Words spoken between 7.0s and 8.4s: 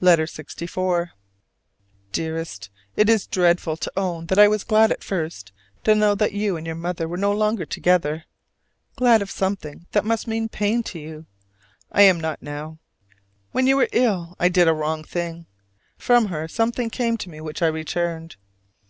were no longer together,